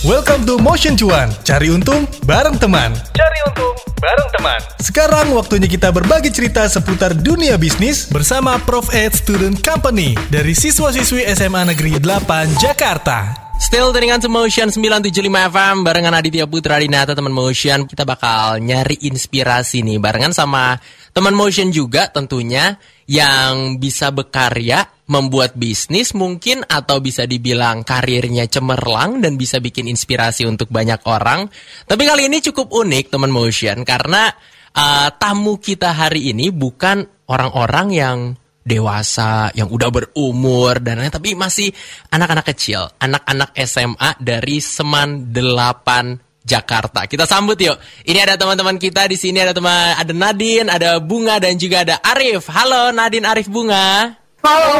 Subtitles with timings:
[0.00, 1.28] Welcome to Motion Cuan.
[1.44, 2.88] Cari untung bareng teman.
[3.12, 4.56] Cari untung bareng teman.
[4.80, 11.28] Sekarang waktunya kita berbagi cerita seputar dunia bisnis bersama Prof Ed Student Company dari siswa-siswi
[11.36, 12.16] SMA Negeri 8
[12.56, 13.52] Jakarta.
[13.60, 15.20] Still dengan Motion 975
[15.52, 17.84] FM barengan Aditya Putra Dinata teman Motion.
[17.84, 20.80] Kita bakal nyari inspirasi nih barengan sama
[21.12, 22.80] teman Motion juga tentunya
[23.10, 30.46] yang bisa berkarya membuat bisnis mungkin atau bisa dibilang karirnya cemerlang dan bisa bikin inspirasi
[30.46, 31.50] untuk banyak orang.
[31.90, 34.30] Tapi kali ini cukup unik teman Motion karena
[34.78, 38.18] uh, tamu kita hari ini bukan orang-orang yang
[38.62, 41.74] dewasa yang udah berumur dan lain tapi masih
[42.14, 47.04] anak-anak kecil, anak-anak SMA dari Seman 8 Jakarta.
[47.04, 47.76] Kita sambut yuk.
[48.08, 52.00] Ini ada teman-teman kita di sini ada teman ada Nadine, ada Bunga dan juga ada
[52.00, 52.48] Arif.
[52.48, 54.16] Halo Nadine, Arif, Bunga.
[54.40, 54.72] Halo.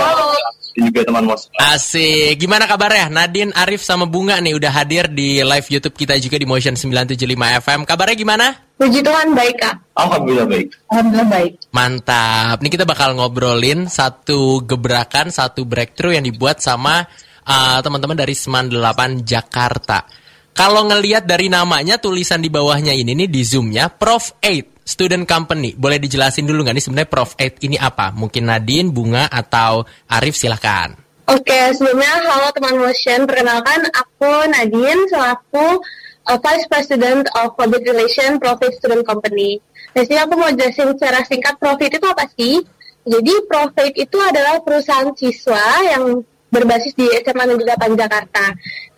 [0.00, 0.26] Halo.
[0.72, 1.52] juga teman Mos.
[1.60, 2.40] Asik.
[2.40, 3.12] Gimana kabarnya?
[3.12, 7.60] Nadine, Arif sama Bunga nih udah hadir di live YouTube kita juga di Motion 975
[7.60, 7.80] FM.
[7.84, 8.46] Kabarnya gimana?
[8.80, 9.76] Puji Tuhan baik, Kak.
[9.96, 10.66] Alhamdulillah baik.
[10.88, 11.52] Alhamdulillah baik.
[11.76, 12.56] Mantap.
[12.64, 17.04] Nih kita bakal ngobrolin satu gebrakan, satu breakthrough yang dibuat sama
[17.44, 20.21] uh, teman-teman dari Seman 8 Jakarta.
[20.52, 25.72] Kalau ngelihat dari namanya tulisan di bawahnya ini nih di Zoom-nya Prof 8 Student Company.
[25.72, 28.12] Boleh dijelasin dulu nggak nih sebenarnya Prof 8 ini apa?
[28.12, 30.92] Mungkin Nadine, Bunga, atau Arif silahkan.
[31.30, 33.24] Oke, sebelumnya halo teman Motion.
[33.24, 35.80] Perkenalkan aku Nadine selaku
[36.28, 39.56] uh, Vice President of Public Relation Profit Student Company.
[39.96, 42.60] Di sini aku mau jelasin secara singkat Profit itu apa sih?
[43.08, 46.20] Jadi Profit itu adalah perusahaan siswa yang
[46.52, 48.44] berbasis di SMA Negeri 8 Jakarta.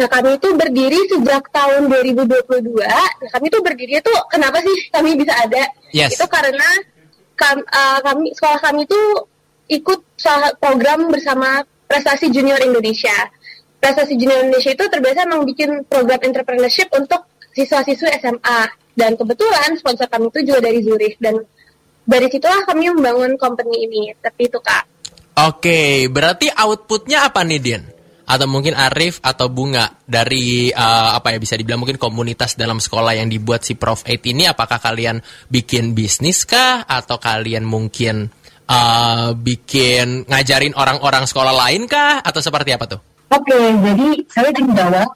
[0.02, 2.83] Nah kami itu berdiri sejak tahun 2022.
[2.83, 5.62] Nah, kami itu berdiri itu kenapa sih kami bisa ada?
[5.94, 6.19] Yes.
[6.19, 6.66] Itu karena
[7.38, 9.00] kami, uh, kami sekolah kami itu
[9.70, 10.00] ikut
[10.58, 13.14] program bersama Prestasi Junior Indonesia.
[13.78, 18.61] Prestasi Junior Indonesia itu terbiasa memang bikin program entrepreneurship untuk siswa-siswi SMA.
[18.94, 21.39] Dan kebetulan sponsor kami itu juga dari Zurich dan
[22.06, 24.02] dari situlah kami membangun company ini.
[24.18, 24.93] Tapi itu kak.
[25.34, 27.83] Oke, berarti outputnya apa nih, Dian?
[28.24, 33.18] Atau mungkin Arif atau Bunga dari uh, apa ya bisa dibilang mungkin komunitas dalam sekolah
[33.18, 35.20] yang dibuat si Prof 8 ini apakah kalian
[35.52, 38.33] bikin bisnis kah atau kalian mungkin
[38.64, 43.00] uh, bikin ngajarin orang-orang sekolah lain kah atau seperti apa tuh?
[43.28, 45.08] Oke, jadi saya dari jawab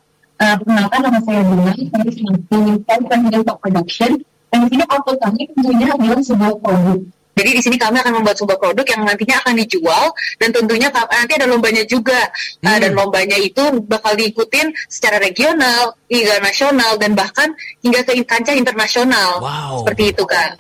[0.43, 4.13] uh, perkenalkan nama saya Bunga, saya of Production
[4.49, 7.01] dan di sini output kami tentunya adalah sebuah produk
[7.39, 10.11] jadi di sini kami akan membuat sebuah produk yang nantinya akan dijual
[10.43, 12.67] dan tentunya nanti ada lombanya juga hmm.
[12.67, 17.55] uh, dan lombanya itu bakal diikutin secara regional, hingga nasional dan bahkan
[17.87, 19.39] hingga ke kancah internasional.
[19.39, 19.87] Wow.
[19.87, 20.59] Seperti itu kan.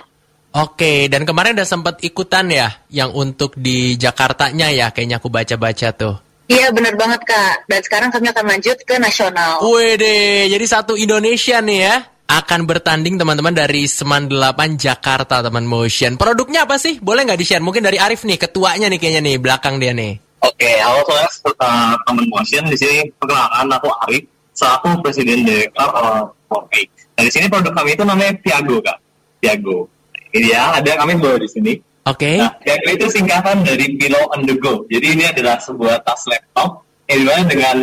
[0.54, 5.92] Oke, dan kemarin udah sempat ikutan ya yang untuk di Jakartanya ya, kayaknya aku baca-baca
[5.92, 6.14] tuh.
[6.48, 7.68] Iya benar banget kak.
[7.68, 9.60] Dan sekarang kami akan lanjut ke nasional.
[9.60, 11.96] Wede, jadi satu Indonesia nih ya
[12.28, 16.20] akan bertanding teman-teman dari Seman 8 Jakarta teman Motion.
[16.20, 17.00] Produknya apa sih?
[17.00, 17.64] Boleh nggak di-share?
[17.64, 20.20] Mungkin dari Arif nih, ketuanya nih kayaknya nih, belakang dia nih.
[20.44, 26.28] Oke, halo saya uh, teman Motion di sini perkenalkan aku Arif selaku presiden direktur uh,
[26.52, 26.84] Oke.
[27.16, 28.98] Dan di sini produk kami itu namanya Piago kak.
[29.40, 29.88] Piago.
[30.28, 31.72] Ini ya, ada kami bawa di sini.
[32.04, 32.36] Oke.
[32.36, 32.36] Okay.
[32.44, 34.84] Nah, Piago itu singkatan dari Pillow on the Go.
[34.92, 37.76] Jadi ini adalah sebuah tas laptop yang di mana dengan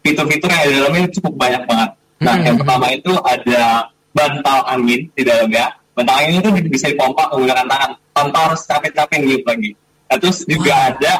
[0.00, 2.44] fitur-fitur yang ada di dalamnya cukup banyak banget Nah, hmm.
[2.46, 5.72] yang pertama itu ada bantal angin di dalamnya.
[5.96, 9.70] Bantal angin itu bisa dipompa menggunakan tangan tanpa harus capek-capek ngiup lagi.
[10.10, 10.88] Nah, terus juga wow.
[10.92, 11.12] ada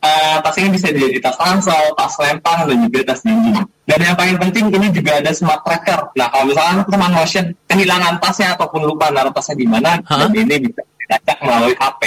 [0.00, 3.60] uh, tas ini bisa jadi tas ransel, tas lempang, dan juga tas dinding.
[3.88, 6.12] Dan yang paling penting ini juga ada smart tracker.
[6.16, 10.28] Nah, kalau misalnya teman motion kehilangan tasnya ataupun lupa naruh tasnya di mana, huh?
[10.28, 12.00] dan ini bisa dilacak melalui HP.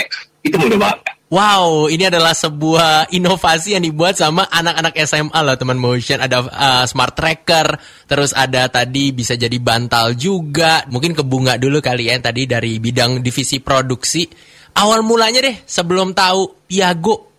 [0.46, 1.21] Itu mudah banget.
[1.32, 6.20] Wow, ini adalah sebuah inovasi yang dibuat sama anak-anak SMA loh teman motion.
[6.20, 10.84] Ada uh, smart tracker, terus ada tadi bisa jadi bantal juga.
[10.92, 14.28] Mungkin ke bunga dulu kali ya tadi dari bidang divisi produksi.
[14.76, 17.31] Awal mulanya deh sebelum tahu Piago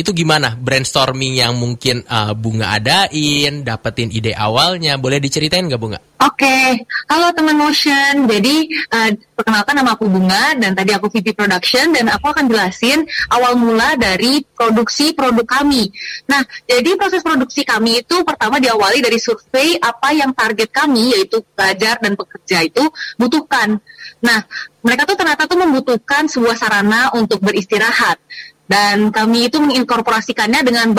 [0.00, 6.00] itu gimana brainstorming yang mungkin uh, Bunga adain, dapetin ide awalnya, boleh diceritain nggak Bunga?
[6.20, 6.68] Oke, okay.
[7.08, 8.28] halo teman Motion.
[8.28, 13.04] Jadi uh, perkenalkan nama aku Bunga dan tadi aku VP Production dan aku akan jelasin
[13.32, 15.88] awal mula dari produksi produk kami.
[16.28, 21.40] Nah, jadi proses produksi kami itu pertama diawali dari survei apa yang target kami yaitu
[21.56, 22.84] pelajar dan pekerja itu
[23.16, 23.80] butuhkan.
[24.20, 24.44] Nah,
[24.84, 28.20] mereka tuh ternyata tuh membutuhkan sebuah sarana untuk beristirahat
[28.70, 30.94] dan kami itu menginkorporasikannya dengan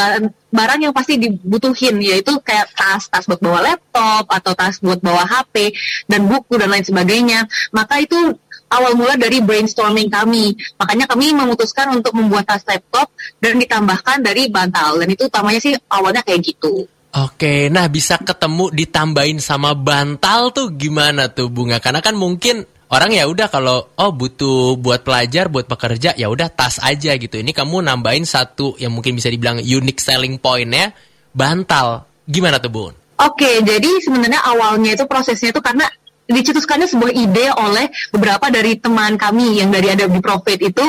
[0.52, 5.24] barang yang pasti dibutuhin yaitu kayak tas tas buat bawa laptop atau tas buat bawa
[5.24, 5.72] HP
[6.12, 7.48] dan buku dan lain sebagainya.
[7.72, 8.20] Maka itu
[8.68, 10.52] awal mula dari brainstorming kami.
[10.84, 13.08] Makanya kami memutuskan untuk membuat tas laptop
[13.40, 15.00] dan ditambahkan dari bantal.
[15.00, 16.84] Dan itu utamanya sih awalnya kayak gitu.
[17.12, 21.80] Oke, nah bisa ketemu ditambahin sama bantal tuh gimana tuh bunga?
[21.80, 26.52] Karena kan mungkin orang ya udah kalau oh butuh buat pelajar, buat pekerja ya udah
[26.52, 27.40] tas aja gitu.
[27.40, 30.92] Ini kamu nambahin satu yang mungkin bisa dibilang unique selling point-nya
[31.32, 32.06] bantal.
[32.28, 32.94] Gimana tuh bun?
[33.22, 35.86] Oke, jadi sebenarnya awalnya itu prosesnya itu karena
[36.26, 40.86] dicetuskannya sebuah ide oleh beberapa dari teman kami yang dari ada di Profit itu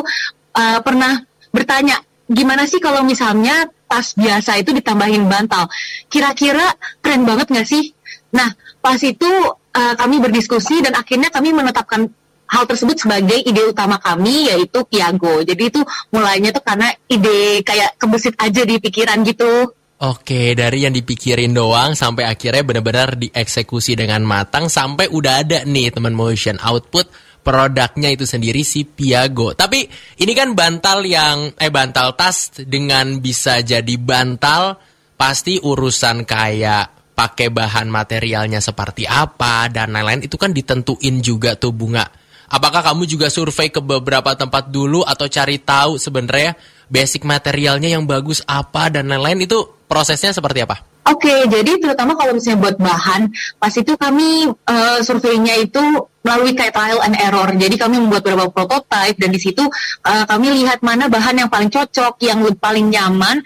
[0.54, 1.18] uh, pernah
[1.50, 1.98] bertanya
[2.30, 5.68] gimana sih kalau misalnya tas biasa itu ditambahin bantal.
[6.08, 6.72] Kira-kira
[7.04, 7.92] keren banget nggak sih?
[8.32, 8.48] Nah,
[8.80, 9.28] pas itu
[9.72, 12.08] uh, kami berdiskusi dan akhirnya kami menetapkan
[12.52, 15.40] hal tersebut sebagai ide utama kami yaitu Piago.
[15.40, 15.80] Jadi itu
[16.12, 19.72] mulainya tuh karena ide kayak kebesit aja di pikiran gitu.
[20.02, 25.94] Oke, dari yang dipikirin doang sampai akhirnya benar-benar dieksekusi dengan matang sampai udah ada nih
[25.94, 27.06] teman motion output
[27.42, 29.54] produknya itu sendiri si Piago.
[29.54, 29.86] Tapi
[30.18, 34.78] ini kan bantal yang eh bantal tas dengan bisa jadi bantal
[35.14, 41.72] pasti urusan kayak pakai bahan materialnya seperti apa dan lain-lain itu kan ditentuin juga tuh
[41.72, 42.08] bunga.
[42.52, 46.52] Apakah kamu juga survei ke beberapa tempat dulu atau cari tahu sebenarnya
[46.92, 49.56] basic materialnya yang bagus apa dan lain-lain itu
[49.88, 50.84] prosesnya seperti apa?
[51.02, 53.26] Oke, okay, jadi terutama kalau misalnya buat bahan,
[53.58, 55.82] pas itu kami uh, surveinya itu
[56.22, 57.50] melalui kayak trial and error.
[57.50, 59.66] Jadi kami membuat beberapa prototype dan di situ
[60.06, 63.42] uh, kami lihat mana bahan yang paling cocok, yang paling nyaman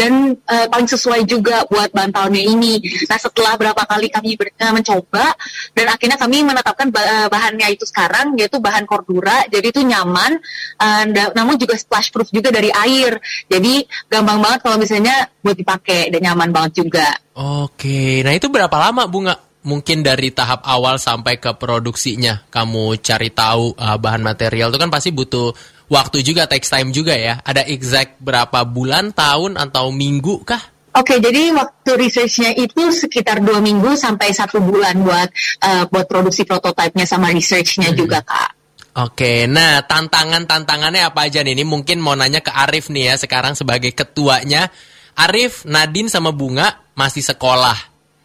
[0.00, 2.80] dan uh, paling sesuai juga buat bantalnya ini.
[3.04, 5.36] Nah setelah berapa kali kami ber, uh, mencoba
[5.76, 10.40] dan akhirnya kami menetapkan bah bahannya itu sekarang yaitu bahan cordura, jadi itu nyaman,
[10.80, 11.04] uh,
[11.36, 13.20] namun juga splash proof juga dari air.
[13.52, 17.12] Jadi gampang banget kalau misalnya buat dipakai dan nyaman banget juga.
[17.36, 19.36] Oke, nah itu berapa lama bunga?
[19.60, 24.88] Mungkin dari tahap awal sampai ke produksinya, kamu cari tahu uh, bahan material itu kan
[24.88, 25.52] pasti butuh
[25.90, 27.42] waktu juga, takes time juga ya.
[27.42, 30.62] Ada exact berapa bulan, tahun, atau minggu kah?
[30.90, 35.28] Oke, okay, jadi waktu researchnya itu sekitar dua minggu sampai satu bulan buat
[35.62, 37.98] uh, buat produksi prototipenya sama researchnya hmm.
[37.98, 38.50] juga kak.
[38.98, 41.54] Oke, nah tantangan-tantangannya apa aja nih?
[41.54, 44.66] Ini mungkin mau nanya ke Arif nih ya sekarang sebagai ketuanya.
[45.14, 47.78] Arif, Nadine sama Bunga masih sekolah.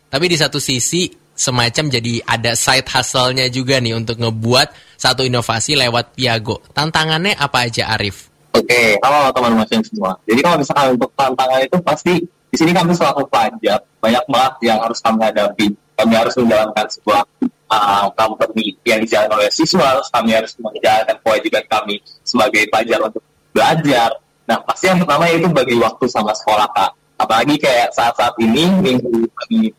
[0.10, 5.76] Tapi di satu sisi semacam jadi ada side hustle-nya juga nih untuk ngebuat satu inovasi
[5.76, 6.64] lewat Piago.
[6.72, 8.32] Tantangannya apa aja Arif?
[8.56, 10.16] Oke, halo teman-teman semua.
[10.24, 14.80] Jadi kalau misalkan untuk tantangan itu pasti di sini kami selaku pelajar banyak banget yang
[14.80, 15.68] harus kami hadapi.
[15.96, 17.24] Kami harus menjalankan sebuah
[17.72, 23.24] uh, company yang dijalankan oleh siswa, terus kami harus menjalankan kewajiban kami sebagai pelajar untuk
[23.56, 24.10] belajar.
[24.46, 26.92] Nah, pasti yang pertama itu bagi waktu sama sekolah, Kak.
[27.16, 29.24] Apalagi kayak saat-saat ini, minggu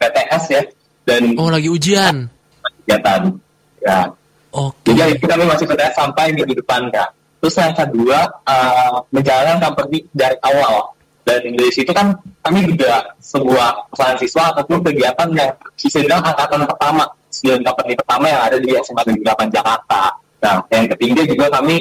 [0.00, 0.62] PTS ya,
[1.06, 2.26] dan oh lagi ujian
[2.82, 3.38] kegiatan
[3.80, 4.10] ya
[4.56, 4.88] Oke.
[4.88, 4.94] Okay.
[4.96, 7.12] Jadi kita masih PTS sampai minggu depan kak.
[7.44, 10.96] Terus yang kedua uh, menjalankan company dari awal
[11.28, 16.64] dan dari situ kan kami juga sebuah perusahaan siswa ataupun kegiatan yang bisa dibilang angkatan
[16.64, 20.02] pertama sembilan company pertama yang ada di SMA Negeri 8 Jakarta.
[20.40, 21.76] Nah yang ketiga juga kami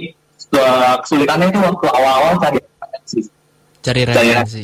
[0.99, 3.19] kesulitannya itu waktu awal-awal cari referensi.
[3.79, 4.63] Cari referensi.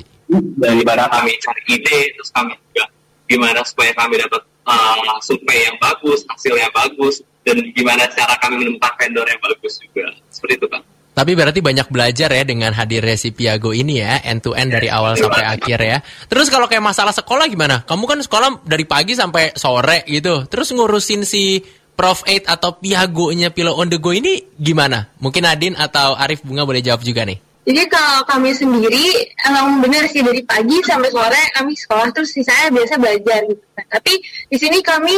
[0.60, 2.92] Dari mana kami cari ide terus kami juga
[3.32, 8.62] gimana supaya kami dapat uh, survei yang bagus, hasil yang bagus, dan gimana cara kami
[8.62, 10.14] menemukan vendor yang bagus juga.
[10.30, 10.82] Seperti itu, Pak.
[11.12, 14.88] Tapi berarti banyak belajar ya dengan hadirnya si Piago ini ya, end to end dari
[14.88, 15.98] awal sampai akhir ya.
[16.32, 17.84] Terus kalau kayak masalah sekolah gimana?
[17.84, 20.48] Kamu kan sekolah dari pagi sampai sore gitu.
[20.48, 21.60] Terus ngurusin si
[22.00, 25.12] Prof 8 atau Piago-nya Pilo on the go ini gimana?
[25.20, 27.51] Mungkin Adin atau Arif Bunga boleh jawab juga nih.
[27.62, 32.74] Jadi kalau kami sendiri emang benar sih dari pagi sampai sore kami sekolah terus saya
[32.74, 33.62] biasa belajar gitu.
[33.78, 34.14] Nah, tapi
[34.50, 35.14] di sini kami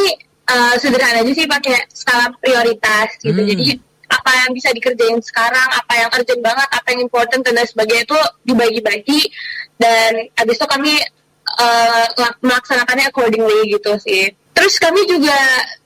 [0.52, 3.40] uh, sederhana aja sih pakai skala prioritas gitu.
[3.40, 3.48] Hmm.
[3.48, 3.80] Jadi
[4.12, 8.04] apa yang bisa dikerjain sekarang, apa yang urgent banget, apa yang important dan lain sebagainya
[8.06, 9.22] itu dibagi-bagi
[9.80, 10.94] dan habis itu kami
[11.60, 12.06] uh,
[12.44, 14.30] melaksanakannya accordingly gitu sih.
[14.54, 15.34] Terus kami juga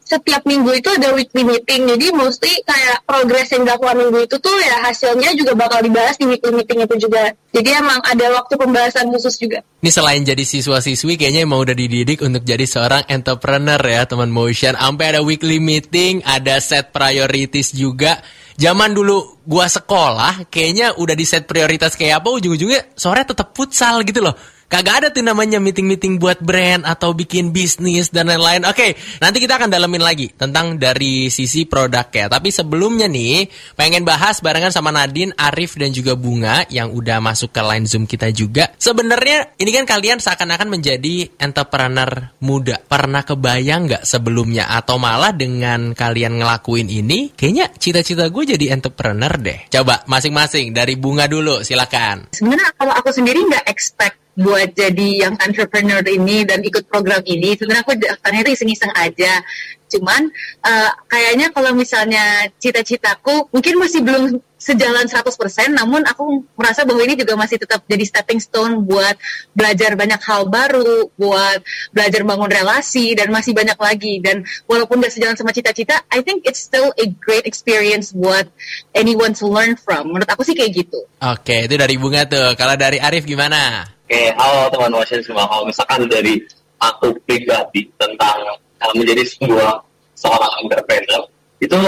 [0.08, 1.84] setiap minggu itu ada weekly meeting.
[1.84, 6.24] Jadi mesti kayak progres yang dilakukan minggu itu tuh ya hasilnya juga bakal dibahas di
[6.24, 7.36] weekly meeting itu juga.
[7.52, 9.60] Jadi emang ada waktu pembahasan khusus juga.
[9.84, 14.80] Ini selain jadi siswa-siswi kayaknya emang udah dididik untuk jadi seorang entrepreneur ya teman motion
[14.80, 18.24] sampai ada weekly meeting ada set priorities juga.
[18.58, 24.02] Zaman dulu gua sekolah kayaknya udah di set prioritas kayak apa ujung-ujungnya sore tetap futsal
[24.02, 24.34] gitu loh
[24.68, 28.68] Kagak ada tuh namanya meeting-meeting buat brand atau bikin bisnis dan lain-lain.
[28.68, 32.28] Oke, nanti kita akan dalemin lagi tentang dari sisi produknya.
[32.28, 33.48] Tapi sebelumnya nih,
[33.80, 38.04] pengen bahas barengan sama Nadine, Arif dan juga Bunga yang udah masuk ke line Zoom
[38.04, 38.76] kita juga.
[38.76, 42.84] Sebenarnya ini kan kalian seakan-akan menjadi entrepreneur muda.
[42.84, 49.32] Pernah kebayang nggak sebelumnya atau malah dengan kalian ngelakuin ini, kayaknya cita-cita gue jadi entrepreneur
[49.32, 49.72] deh.
[49.72, 52.36] Coba masing-masing dari Bunga dulu, silakan.
[52.36, 57.58] Sebenarnya kalau aku sendiri nggak expect buat jadi yang entrepreneur ini dan ikut program ini.
[57.58, 59.42] Sebenarnya aku daftarnya itu iseng-iseng aja.
[59.88, 60.32] Cuman
[60.64, 65.38] uh, kayaknya kalau misalnya cita-citaku mungkin masih belum sejalan 100%
[65.70, 69.14] namun aku merasa bahwa ini juga masih tetap jadi stepping stone buat
[69.54, 71.62] belajar banyak hal baru, buat
[71.94, 76.44] belajar bangun relasi dan masih banyak lagi dan walaupun gak sejalan sama cita-cita, I think
[76.50, 78.50] it's still a great experience buat
[78.98, 80.12] anyone to learn from.
[80.12, 81.06] Menurut aku sih kayak gitu.
[81.22, 82.58] Oke, itu dari Bunga tuh.
[82.58, 83.86] Kalau dari Arif gimana?
[84.10, 85.46] Oke, halo teman Motion semua.
[85.46, 86.42] Kalau misalkan dari
[86.82, 88.58] aku pribadi tentang
[88.94, 89.82] menjadi sebuah
[90.18, 91.22] seorang entrepreneur
[91.62, 91.80] itu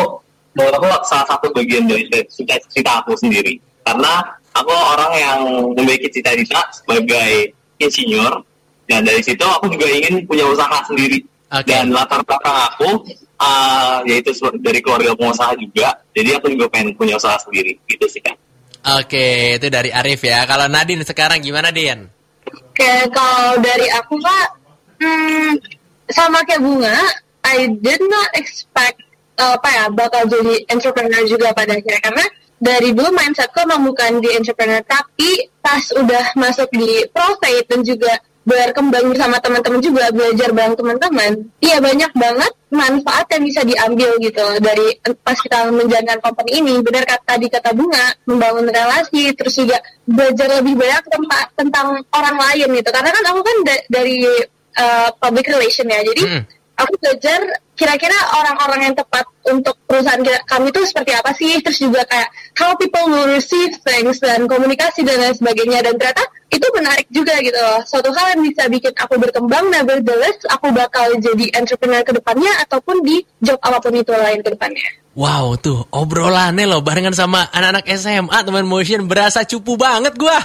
[0.53, 4.22] menurut aku salah satu bagian dari cita-cita aku sendiri karena
[4.53, 5.39] aku orang yang
[5.77, 8.41] memiliki cita-cita sebagai insinyur
[8.89, 11.22] dan dari situ aku juga ingin punya usaha sendiri
[11.53, 11.69] okay.
[11.69, 12.89] dan latar belakang aku
[13.38, 18.22] uh, yaitu dari keluarga pengusaha juga jadi aku juga pengen punya usaha sendiri gitu sih
[18.22, 18.36] kan
[18.79, 20.48] Oke, itu dari Arif ya.
[20.48, 22.08] Kalau Nadine sekarang gimana, Dian?
[22.48, 24.48] Oke, kalau dari aku, Pak,
[25.03, 25.51] hmm,
[26.13, 26.97] sama kayak Bunga,
[27.45, 29.01] I did not expect
[29.39, 32.01] uh, apa ya bakal jadi entrepreneur juga pada akhirnya.
[32.01, 32.25] Karena
[32.59, 38.19] dari dulu mindsetku emang bukan di entrepreneur tapi pas udah masuk di profit dan juga
[38.43, 44.45] berkembang bersama teman-teman juga belajar bareng teman-teman iya banyak banget manfaat yang bisa diambil gitu
[44.61, 46.81] dari pas kita menjalankan company ini.
[46.85, 51.03] Benar kata tadi kata bunga membangun relasi terus juga belajar lebih banyak
[51.57, 52.89] tentang orang lain gitu.
[52.93, 54.17] Karena kan aku kan da dari
[54.79, 56.00] uh, public relation ya.
[56.01, 57.39] Jadi hmm aku belajar
[57.75, 62.27] kira-kira orang-orang yang tepat untuk perusahaan kami itu seperti apa sih terus juga kayak
[62.59, 67.39] how people will receive things dan komunikasi dan lain sebagainya dan ternyata itu menarik juga
[67.39, 72.12] gitu loh suatu hal yang bisa bikin aku berkembang nevertheless aku bakal jadi entrepreneur ke
[72.15, 74.88] depannya ataupun di job apa pun itu lain ke depannya
[75.19, 80.38] Wow tuh obrolannya loh barengan sama anak-anak SMA teman motion berasa cupu banget gua.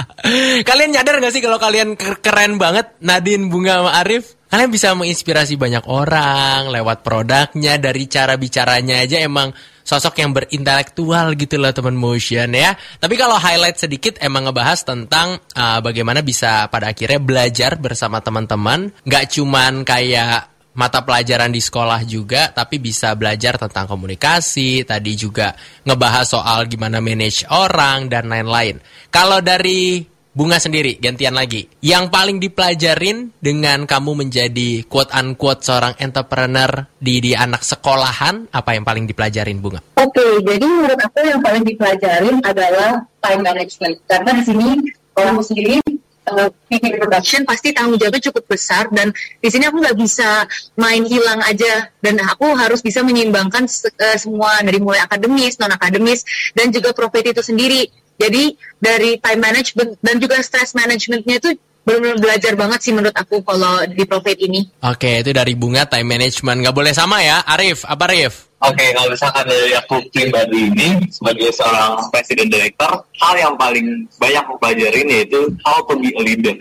[0.68, 4.35] kalian nyadar gak sih kalau kalian keren banget Nadine Bunga sama Arif?
[4.46, 9.50] Kalian bisa menginspirasi banyak orang lewat produknya dari cara bicaranya aja emang
[9.86, 12.74] sosok yang berintelektual gitu loh teman motion ya.
[12.74, 18.90] Tapi kalau highlight sedikit emang ngebahas tentang uh, bagaimana bisa pada akhirnya belajar bersama teman-teman,
[19.06, 25.56] nggak cuman kayak mata pelajaran di sekolah juga, tapi bisa belajar tentang komunikasi, tadi juga
[25.88, 28.76] ngebahas soal gimana manage orang dan lain-lain.
[29.08, 30.04] Kalau dari
[30.36, 31.64] Bunga sendiri, gantian lagi.
[31.80, 38.84] Yang paling dipelajarin dengan kamu menjadi quote-unquote seorang entrepreneur di, di anak sekolahan, apa yang
[38.84, 39.80] paling dipelajarin Bunga?
[39.96, 43.96] Oke, okay, jadi menurut aku yang paling dipelajarin adalah time management.
[44.04, 44.68] Karena di sini
[45.16, 45.80] kalau sendiri
[46.28, 46.52] uh,
[47.00, 50.44] production pasti tanggung jawabnya cukup besar dan di sini aku nggak bisa
[50.76, 56.52] main hilang aja dan aku harus bisa menyeimbangkan uh, semua dari mulai akademis non akademis
[56.52, 61.50] dan juga profit itu sendiri jadi dari time management dan juga stress managementnya itu
[61.86, 64.66] benar-benar belajar banget sih menurut aku kalau di profit ini.
[64.82, 66.66] Oke, itu dari bunga time management.
[66.66, 67.86] Nggak boleh sama ya, Arif.
[67.86, 68.50] Apa Arif?
[68.58, 74.42] Oke, kalau misalkan dari aku pribadi ini sebagai seorang presiden director, hal yang paling banyak
[74.42, 76.56] aku pelajarin yaitu how to be a leader.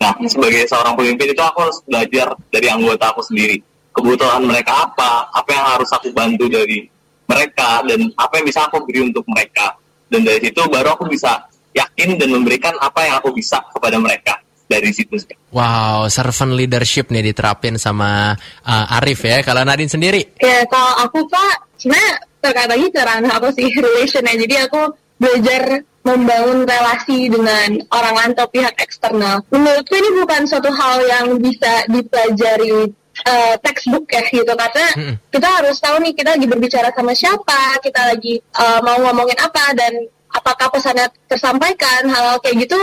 [0.00, 3.60] Nah, sebagai seorang pemimpin itu aku harus belajar dari anggota aku sendiri.
[3.92, 6.88] Kebutuhan mereka apa, apa yang harus aku bantu dari
[7.28, 9.76] mereka, dan apa yang bisa aku beri untuk mereka
[10.10, 14.42] dan dari situ baru aku bisa yakin dan memberikan apa yang aku bisa kepada mereka
[14.70, 15.18] dari situ.
[15.50, 19.42] Wow, servant leadership nih diterapin sama uh, Arif ya.
[19.42, 20.38] Kalau Nadine sendiri?
[20.38, 24.34] Ya, kalau aku Pak, sebenarnya terkait lagi ke ranah aku sih relation ya.
[24.38, 24.82] Jadi aku
[25.18, 29.44] belajar membangun relasi dengan orang lain atau pihak eksternal.
[29.52, 32.88] Menurutku ini bukan suatu hal yang bisa dipelajari
[33.26, 34.52] uh, textbook ya gitu.
[34.52, 35.14] Karena hmm.
[35.32, 39.76] kita harus tahu nih kita lagi berbicara sama siapa, kita lagi uh, mau ngomongin apa
[39.76, 39.92] dan
[40.30, 42.78] apakah pesannya tersampaikan hal-hal kayak gitu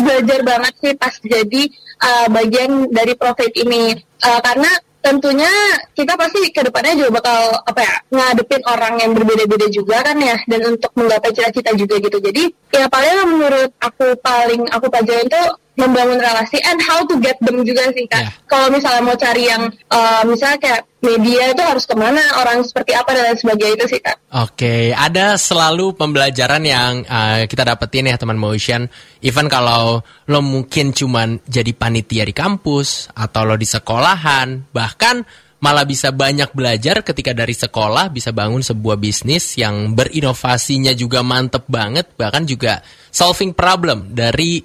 [0.00, 1.62] belajar banget sih pas jadi
[2.00, 3.96] uh, bagian dari profit ini.
[4.20, 4.68] Uh, karena
[5.00, 5.48] tentunya
[5.96, 10.36] kita pasti ke depannya juga bakal apa ya ngadepin orang yang berbeda-beda juga kan ya
[10.44, 12.20] dan untuk menggapai cita-cita juga gitu.
[12.20, 15.48] Jadi ya paling menurut aku paling aku pelajarin tuh
[15.80, 18.20] membangun relasi and how to get them juga sih kak.
[18.20, 18.32] Yeah.
[18.44, 22.92] Kalau misalnya mau cari yang uh, misalnya kayak media itu harus ke mana, orang seperti
[22.92, 24.16] apa dan lain sebagainya itu sih kak.
[24.36, 24.82] Oke, okay.
[24.92, 28.84] ada selalu pembelajaran yang uh, kita dapetin ya teman motion.
[29.24, 35.24] Even kalau lo mungkin cuman jadi panitia di kampus atau lo di sekolahan, bahkan
[35.60, 41.68] malah bisa banyak belajar ketika dari sekolah bisa bangun sebuah bisnis yang berinovasinya juga mantep
[41.68, 42.80] banget bahkan juga
[43.12, 44.62] solving problem dari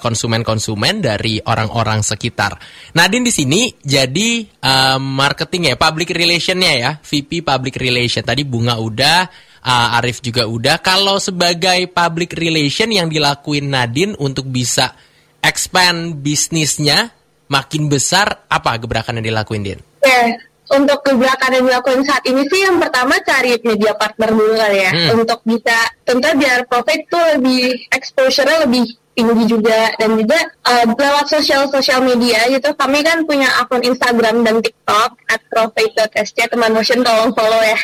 [0.00, 2.56] konsumen-konsumen dari orang-orang sekitar.
[2.96, 8.24] Nadine di sini jadi um, marketing ya, public relationnya ya, VP public relation.
[8.24, 9.28] Tadi Bunga udah,
[9.66, 10.80] uh, Arif juga udah.
[10.80, 14.96] Kalau sebagai public relation yang dilakuin Nadine untuk bisa
[15.44, 17.12] expand bisnisnya
[17.50, 19.89] makin besar, apa gebrakan yang dilakuin, Din?
[20.00, 20.38] Ya,
[20.70, 24.92] untuk gebrakan yang dilakukan saat ini sih yang pertama cari media partner dulu kali ya.
[24.94, 25.08] Hmm.
[25.20, 25.76] Untuk bisa,
[26.06, 32.00] tentu biar profit tuh lebih exposure-nya lebih tinggi juga dan juga uh, lewat sosial sosial
[32.00, 37.60] media gitu kami kan punya akun Instagram dan TikTok at profit.sc teman motion tolong follow
[37.60, 37.78] ya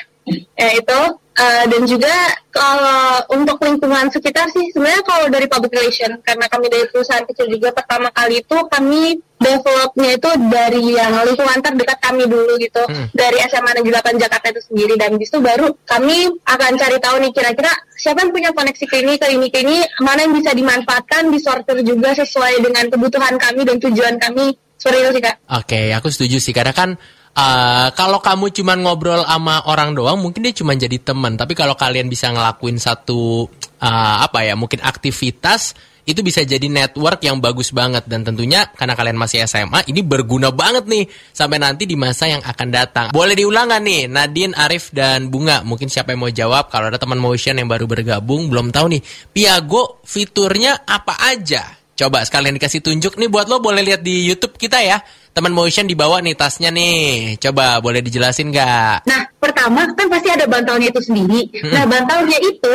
[0.57, 0.99] ya itu
[1.37, 2.13] uh, dan juga
[2.51, 7.47] kalau untuk lingkungan sekitar sih sebenarnya kalau dari public relation karena kami dari perusahaan kecil
[7.53, 13.13] juga pertama kali itu kami developnya itu dari yang lingkungan terdekat kami dulu gitu hmm.
[13.13, 17.33] dari SMA Negeri 8 Jakarta itu sendiri dan itu baru kami akan cari tahu nih
[17.37, 21.29] kira-kira siapa yang punya koneksi ke ini ke ini ke ini mana yang bisa dimanfaatkan
[21.29, 25.37] disortir juga sesuai dengan kebutuhan kami dan tujuan kami seperti itu sih kak.
[25.51, 27.01] Oke, okay, aku setuju sih karena kan
[27.37, 31.77] uh, kalau kamu cuma ngobrol sama orang doang mungkin dia cuma jadi teman tapi kalau
[31.77, 33.47] kalian bisa ngelakuin satu
[33.79, 35.77] uh, apa ya mungkin aktivitas
[36.07, 40.55] itu bisa jadi network yang bagus banget dan tentunya karena kalian masih SMA ini berguna
[40.55, 43.07] banget nih sampai nanti di masa yang akan datang.
[43.11, 45.67] Boleh diulang gak nih Nadine, Arif dan Bunga?
[45.67, 49.03] Mungkin siapa yang mau jawab kalau ada teman motion yang baru bergabung belum tahu nih.
[49.35, 51.86] Piago fiturnya apa aja?
[51.97, 55.01] Coba sekalian dikasih tunjuk nih buat lo boleh lihat di YouTube kita ya
[55.33, 57.41] teman motion dibawa nih tasnya nih.
[57.41, 59.09] Coba boleh dijelasin nggak?
[59.09, 61.49] Nah, pertama kan pasti ada bantalnya itu sendiri.
[61.57, 61.73] Hmm.
[61.73, 62.75] Nah, bantalnya itu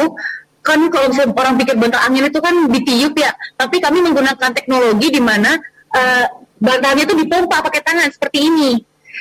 [0.66, 5.10] kan kalau misalnya orang pikir bantal angin itu kan ditiup ya, tapi kami menggunakan teknologi
[5.10, 5.58] di mana
[5.94, 6.25] uh,
[6.62, 8.72] bantalnya itu dipompa pakai tangan seperti ini.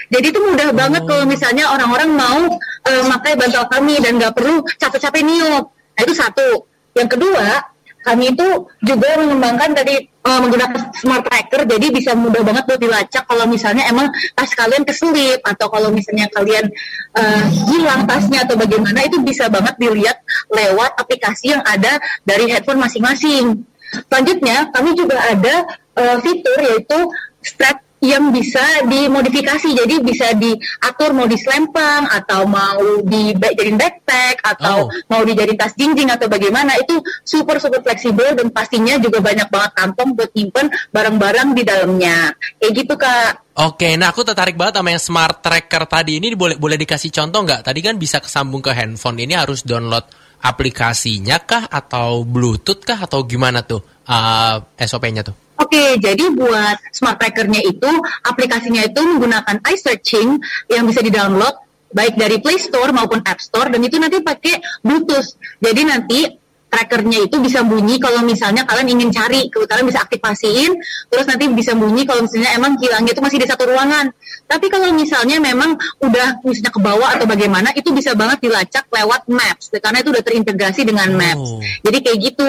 [0.09, 0.77] Jadi itu mudah oh.
[0.77, 2.41] banget kalau misalnya orang-orang mau
[2.89, 5.65] uh, pakai bantal kami dan nggak perlu capek-capek niup.
[5.69, 6.49] Nah itu satu.
[6.97, 7.47] Yang kedua,
[8.01, 8.49] kami itu
[8.81, 13.85] juga mengembangkan tadi uh, menggunakan smart tracker jadi bisa mudah banget buat dilacak kalau misalnya
[13.93, 16.73] emang tas kalian keselip atau kalau misalnya kalian
[17.17, 20.17] uh, hilang tasnya atau bagaimana itu bisa banget dilihat
[20.49, 23.69] lewat aplikasi yang ada dari handphone masing-masing.
[24.07, 25.67] Selanjutnya kami juga ada
[25.99, 26.99] uh, fitur yaitu
[27.45, 35.05] strap yang bisa dimodifikasi jadi bisa diatur mau diselempang atau mau dijadiin backpack atau oh.
[35.13, 39.73] mau dijadiin tas jinjing atau bagaimana itu super super fleksibel dan pastinya juga banyak banget
[39.77, 44.89] kantong buat nyimpen barang-barang di dalamnya kayak gitu kak Oke, nah aku tertarik banget sama
[44.89, 47.61] yang smart tracker tadi ini boleh boleh dikasih contoh nggak?
[47.69, 50.09] Tadi kan bisa kesambung ke handphone ini harus download
[50.41, 55.37] aplikasinya kah atau Bluetooth kah atau gimana tuh uh, SOP-nya tuh?
[55.61, 57.91] Oke, jadi buat smart trackernya itu
[58.25, 60.41] aplikasinya itu menggunakan iSearching
[60.73, 61.53] yang bisa di-download
[61.93, 65.37] baik dari Play Store maupun App Store dan itu nanti pakai Bluetooth.
[65.61, 66.21] Jadi nanti
[66.71, 70.73] trackernya itu bisa bunyi kalau misalnya kalian ingin cari, kalian bisa aktifasiin,
[71.11, 74.15] terus nanti bisa bunyi kalau misalnya emang hilangnya itu masih di satu ruangan.
[74.47, 79.27] Tapi kalau misalnya memang udah misalnya ke bawah atau bagaimana, itu bisa banget dilacak lewat
[79.27, 81.59] Maps, karena itu udah terintegrasi dengan Maps.
[81.59, 81.61] Oh.
[81.83, 82.49] Jadi kayak gitu.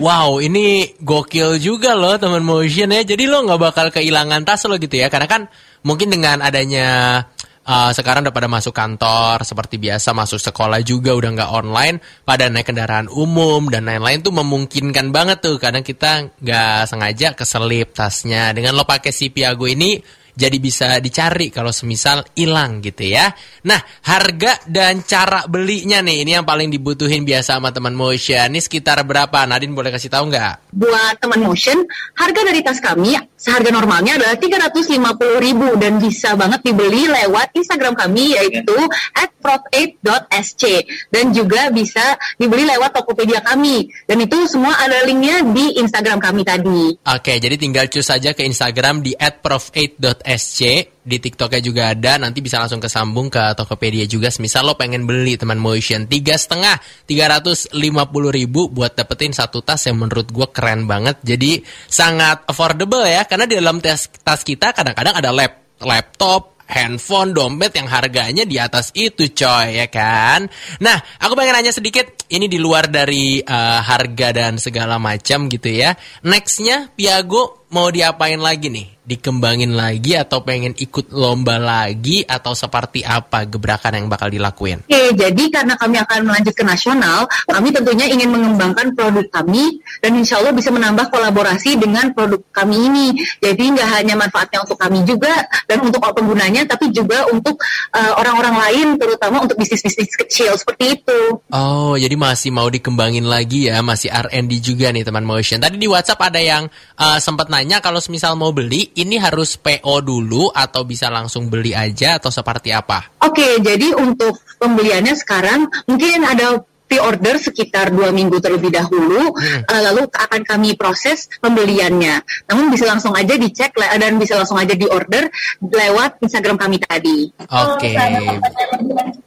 [0.00, 3.04] Wow, ini gokil juga loh teman motion ya.
[3.04, 5.12] Jadi lo nggak bakal kehilangan tas lo gitu ya.
[5.12, 5.44] Karena kan
[5.84, 7.20] mungkin dengan adanya
[7.68, 12.48] uh, sekarang udah pada masuk kantor seperti biasa, masuk sekolah juga udah nggak online, pada
[12.48, 15.60] naik kendaraan umum dan lain-lain tuh memungkinkan banget tuh.
[15.60, 18.56] Kadang kita nggak sengaja keselip tasnya.
[18.56, 20.00] Dengan lo pakai si Piago ini
[20.34, 23.30] jadi bisa dicari kalau semisal hilang gitu ya.
[23.66, 28.50] Nah, harga dan cara belinya nih ini yang paling dibutuhin biasa sama teman motion.
[28.50, 29.46] Ini sekitar berapa?
[29.46, 30.74] Nadine boleh kasih tahu nggak?
[30.74, 31.82] Buat teman motion,
[32.18, 37.96] harga dari tas kami seharga normalnya adalah 350 ribu dan bisa banget dibeli lewat Instagram
[37.96, 38.76] kami yaitu
[39.16, 40.62] at prof8.sc
[41.08, 43.88] dan juga bisa dibeli lewat Tokopedia kami.
[44.04, 47.00] Dan itu semua ada linknya di Instagram kami tadi.
[47.00, 50.60] Oke, jadi tinggal cus saja ke Instagram di at prof8.sc SC
[51.00, 52.20] di TikToknya juga ada.
[52.20, 54.28] Nanti bisa langsung kesambung ke Tokopedia juga.
[54.38, 56.76] Misal lo pengen beli teman motion tiga setengah
[57.08, 61.18] tiga ratus lima puluh ribu buat dapetin satu tas yang menurut gue keren banget.
[61.24, 63.24] Jadi sangat affordable ya.
[63.24, 68.54] Karena di dalam tas tas kita kadang-kadang ada lap laptop handphone, dompet yang harganya di
[68.54, 70.46] atas itu coy ya kan.
[70.78, 72.06] Nah aku pengen nanya sedikit.
[72.30, 75.98] Ini di luar dari uh, harga dan segala macam gitu ya.
[76.22, 79.00] Nextnya Piago mau diapain lagi nih?
[79.10, 84.86] dikembangin lagi atau pengen ikut lomba lagi atau seperti apa gebrakan yang bakal dilakuin?
[84.86, 90.14] Oke, jadi karena kami akan melanjut ke nasional, kami tentunya ingin mengembangkan produk kami dan
[90.14, 93.06] insya Allah bisa menambah kolaborasi dengan produk kami ini.
[93.42, 97.58] Jadi nggak hanya manfaatnya untuk kami juga dan untuk penggunanya, tapi juga untuk
[97.90, 101.20] uh, orang-orang lain, terutama untuk bisnis-bisnis kecil seperti itu.
[101.50, 105.58] Oh, jadi masih mau dikembangin lagi ya, masih R&D juga nih teman Motion.
[105.58, 110.00] Tadi di WhatsApp ada yang uh, sempat nanya kalau misal mau beli ini harus PO
[110.00, 113.20] dulu atau bisa langsung beli aja atau seperti apa?
[113.20, 119.70] Oke, jadi untuk pembeliannya sekarang mungkin ada pre-order sekitar dua minggu terlebih dahulu, hmm.
[119.70, 122.18] uh, lalu akan kami proses pembeliannya.
[122.50, 125.30] Namun bisa langsung aja dicek dan bisa langsung aja diorder
[125.62, 127.30] lewat Instagram kami tadi.
[127.46, 127.94] Oke.
[127.94, 128.26] Okay.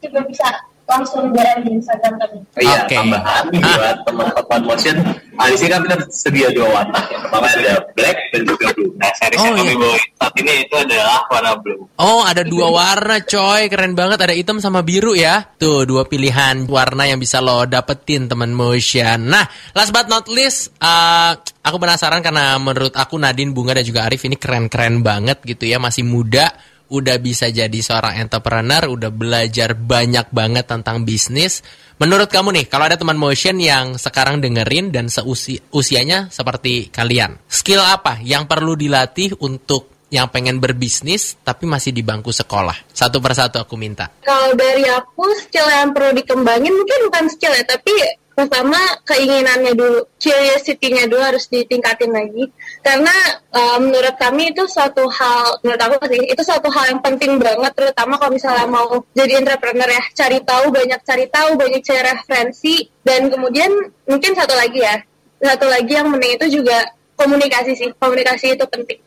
[0.04, 0.48] juga bisa
[0.84, 2.38] langsung jalan di Instagram kami.
[2.60, 2.98] Iya, okay.
[3.00, 3.76] tambahan ah.
[3.80, 4.96] buat teman-teman motion.
[5.34, 7.00] Nah, di sini kan kita sedia dua warna.
[7.10, 8.92] Yang pertama ada black dan juga blue.
[9.00, 9.82] Nah, series oh, yang kami iya.
[9.82, 11.82] bawa saat ini itu adalah warna blue.
[11.98, 13.62] Oh, ada dua warna, coy.
[13.72, 14.20] Keren banget.
[14.22, 15.42] Ada hitam sama biru ya.
[15.58, 19.32] Tuh, dua pilihan warna yang bisa lo dapetin, teman motion.
[19.32, 21.34] Nah, last but not least, uh,
[21.66, 25.82] aku penasaran karena menurut aku Nadine, Bunga, dan juga Arif ini keren-keren banget gitu ya.
[25.82, 26.54] Masih muda
[26.92, 31.64] udah bisa jadi seorang entrepreneur, udah belajar banyak banget tentang bisnis.
[32.02, 37.40] Menurut kamu nih, kalau ada teman motion yang sekarang dengerin dan seusi usianya seperti kalian,
[37.48, 42.92] skill apa yang perlu dilatih untuk yang pengen berbisnis tapi masih di bangku sekolah?
[42.94, 44.14] Satu persatu aku minta.
[44.22, 47.94] Kalau dari aku skill yang perlu dikembangin mungkin bukan skill ya, tapi
[48.34, 52.50] pertama keinginannya dulu, curiosity-nya dulu harus ditingkatin lagi.
[52.84, 53.16] Karena
[53.56, 57.72] uh, menurut kami itu suatu hal, menurut aku sih, itu suatu hal yang penting banget,
[57.72, 62.92] terutama kalau misalnya mau jadi entrepreneur ya, cari tahu, banyak cari tahu, banyak cari referensi,
[63.08, 63.72] dan kemudian
[64.04, 65.00] mungkin satu lagi ya,
[65.40, 69.00] satu lagi yang penting itu juga komunikasi sih, komunikasi itu penting.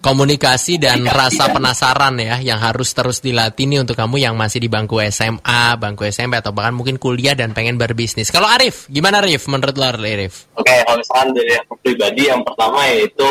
[0.00, 4.72] Komunikasi dan rasa penasaran ya yang harus terus dilatih nih untuk kamu yang masih di
[4.72, 8.32] bangku SMA, bangku SMP atau bahkan mungkin kuliah dan pengen berbisnis.
[8.32, 10.48] Kalau Arif, gimana Arif menurut lo Arif?
[10.56, 13.28] Oke, okay, kalau misalkan dari aku pribadi yang pertama yaitu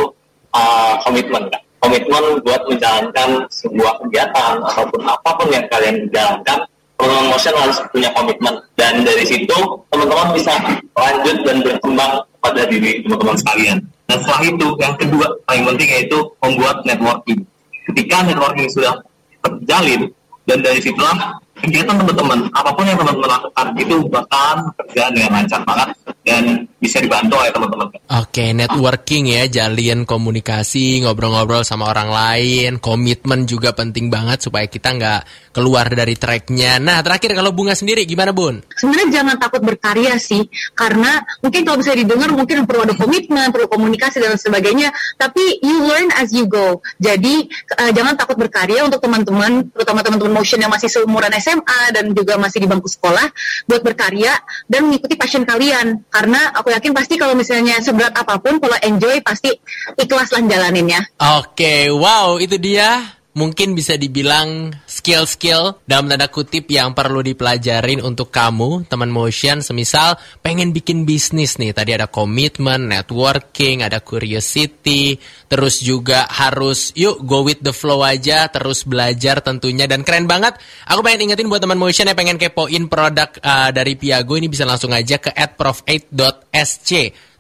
[0.54, 1.62] uh, komitmen kan.
[1.82, 6.62] Komitmen buat menjalankan sebuah kegiatan ataupun apa pun yang kalian jalankan,
[6.94, 9.58] teman motion harus punya komitmen dan dari situ
[9.90, 10.54] teman-teman bisa
[10.94, 13.78] lanjut dan berkembang pada diri teman-teman sekalian.
[14.12, 17.48] Dan setelah itu, yang kedua paling penting yaitu membuat networking.
[17.88, 19.00] Ketika networking sudah
[19.40, 20.12] terjalin,
[20.44, 25.62] dan dari situlah kegiatan teman-teman, apa pun yang teman-teman lakukan itu bahkan kerjaan dengan lancar
[25.64, 25.90] banget
[26.28, 26.44] dan
[26.82, 27.88] bisa dibantu oleh teman-teman.
[27.94, 34.66] Oke, okay, networking ya, jalin komunikasi, ngobrol-ngobrol sama orang lain, komitmen juga penting banget supaya
[34.66, 35.22] kita nggak
[35.54, 36.82] keluar dari tracknya.
[36.82, 38.66] Nah, terakhir kalau Bunga sendiri gimana Bun?
[38.74, 43.70] Sebenarnya jangan takut berkarya sih, karena mungkin kalau bisa didengar mungkin perlu ada komitmen, perlu
[43.70, 44.90] komunikasi dan sebagainya,
[45.22, 46.82] tapi you learn as you go.
[46.98, 47.46] Jadi
[47.78, 52.42] uh, jangan takut berkarya untuk teman-teman, terutama teman-teman motion yang masih seumuran SMA dan juga
[52.42, 53.30] masih di bangku sekolah,
[53.70, 54.34] buat berkarya
[54.66, 56.02] dan mengikuti passion kalian.
[56.10, 59.52] Karena yakin pasti kalau misalnya seberat apa pun, kalau enjoy pasti
[60.00, 61.00] ikhlas lah jalaninnya.
[61.38, 68.04] Oke, okay, wow itu dia mungkin bisa dibilang skill-skill dalam tanda kutip yang perlu dipelajarin
[68.04, 71.72] untuk kamu, teman motion, semisal pengen bikin bisnis nih.
[71.72, 75.16] Tadi ada komitmen, networking, ada curiosity,
[75.48, 80.60] terus juga harus yuk go with the flow aja, terus belajar tentunya dan keren banget.
[80.92, 84.68] Aku pengen ingetin buat teman motion yang pengen kepoin produk uh, dari Piago ini bisa
[84.68, 86.92] langsung aja ke @prof8.sc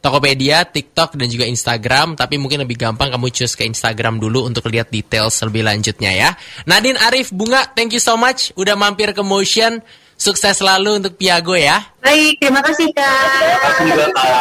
[0.01, 2.17] Tokopedia, TikTok, dan juga Instagram.
[2.17, 6.29] Tapi mungkin lebih gampang kamu choose ke Instagram dulu untuk lihat details lebih lanjutnya ya.
[6.65, 9.79] Nadine Arif Bunga, thank you so much udah mampir ke Motion.
[10.21, 11.81] Sukses selalu untuk Piago ya.
[11.97, 13.81] Baik, terima kasih Kak.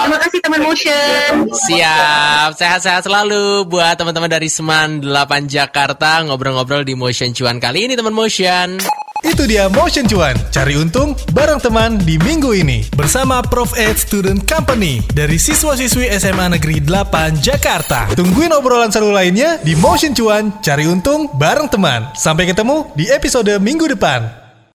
[0.05, 1.33] Terima kasih teman Motion.
[1.57, 7.97] Siap, sehat-sehat selalu buat teman-teman dari Seman 8 Jakarta ngobrol-ngobrol di Motion Cuan kali ini
[7.97, 8.77] teman Motion.
[9.21, 12.89] Itu dia Motion Cuan, cari untung bareng teman di minggu ini.
[12.97, 13.77] Bersama Prof.
[13.77, 18.09] Ed Student Company dari siswa-siswi SMA Negeri 8 Jakarta.
[18.17, 22.09] Tungguin obrolan seru lainnya di Motion Cuan, cari untung bareng teman.
[22.17, 24.40] Sampai ketemu di episode minggu depan.